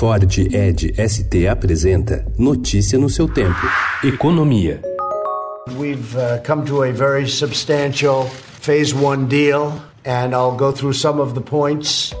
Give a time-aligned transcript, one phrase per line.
[0.00, 0.24] Ford
[0.54, 3.68] Ed ST apresenta Notícia no seu tempo.
[4.02, 4.80] Economia.
[5.76, 8.24] We've uh, come to a very substantial
[8.62, 12.14] phase one deal, and I'll go through some of the points.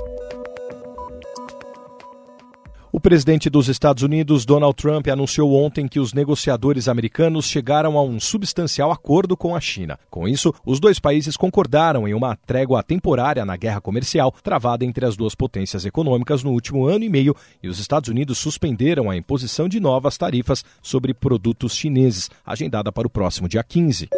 [2.92, 8.02] O presidente dos Estados Unidos, Donald Trump, anunciou ontem que os negociadores americanos chegaram a
[8.02, 9.96] um substancial acordo com a China.
[10.10, 15.06] Com isso, os dois países concordaram em uma trégua temporária na guerra comercial travada entre
[15.06, 19.16] as duas potências econômicas no último ano e meio, e os Estados Unidos suspenderam a
[19.16, 24.08] imposição de novas tarifas sobre produtos chineses, agendada para o próximo dia 15.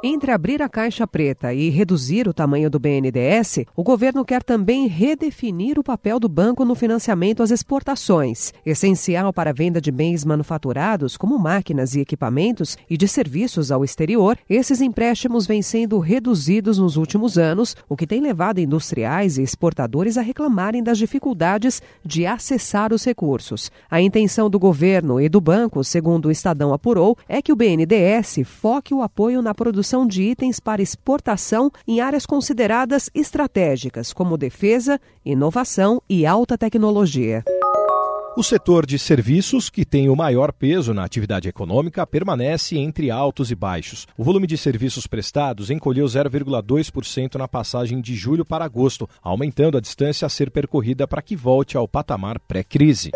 [0.00, 4.86] Entre abrir a caixa preta e reduzir o tamanho do BNDES, o governo quer também
[4.86, 10.24] redefinir o papel do banco no financiamento às exportações, essencial para a venda de bens
[10.24, 14.38] manufaturados, como máquinas e equipamentos, e de serviços ao exterior.
[14.48, 20.16] Esses empréstimos vêm sendo reduzidos nos últimos anos, o que tem levado industriais e exportadores
[20.16, 23.68] a reclamarem das dificuldades de acessar os recursos.
[23.90, 28.42] A intenção do governo e do banco, segundo o Estadão apurou, é que o BNDES
[28.44, 34.36] foque o apoio na produção produção de itens para exportação em áreas consideradas estratégicas, como
[34.36, 37.42] defesa, inovação e alta tecnologia.
[38.36, 43.50] O setor de serviços, que tem o maior peso na atividade econômica, permanece entre altos
[43.50, 44.06] e baixos.
[44.16, 49.80] O volume de serviços prestados encolheu 0,2% na passagem de julho para agosto, aumentando a
[49.80, 53.10] distância a ser percorrida para que volte ao patamar pré-crise.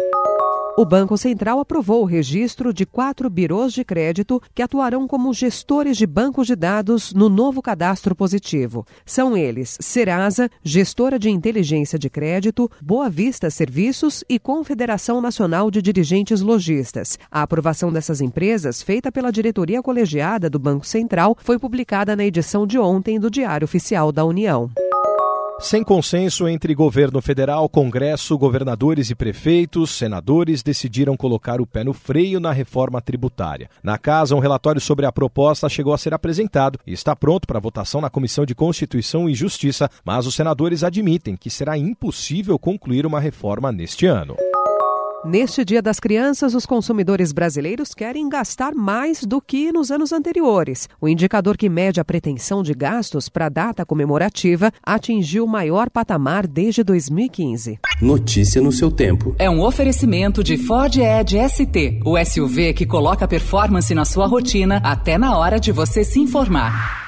[0.74, 5.98] O Banco Central aprovou o registro de quatro birôs de crédito que atuarão como gestores
[5.98, 8.86] de bancos de dados no novo cadastro positivo.
[9.04, 15.82] São eles Serasa, gestora de inteligência de crédito, Boa Vista Serviços e Confederação Nacional de
[15.82, 17.18] Dirigentes Logistas.
[17.30, 22.66] A aprovação dessas empresas, feita pela diretoria colegiada do Banco Central, foi publicada na edição
[22.66, 24.70] de ontem do Diário Oficial da União.
[25.62, 31.92] Sem consenso entre governo federal, Congresso, governadores e prefeitos, senadores decidiram colocar o pé no
[31.92, 33.70] freio na reforma tributária.
[33.80, 37.60] Na casa, um relatório sobre a proposta chegou a ser apresentado e está pronto para
[37.60, 43.06] votação na Comissão de Constituição e Justiça, mas os senadores admitem que será impossível concluir
[43.06, 44.36] uma reforma neste ano.
[45.24, 50.88] Neste Dia das Crianças, os consumidores brasileiros querem gastar mais do que nos anos anteriores.
[51.00, 55.88] O indicador que mede a pretensão de gastos para a data comemorativa atingiu o maior
[55.88, 57.78] patamar desde 2015.
[58.00, 59.32] Notícia no seu tempo.
[59.38, 64.80] É um oferecimento de Ford Edge ST, o SUV que coloca performance na sua rotina
[64.82, 67.01] até na hora de você se informar.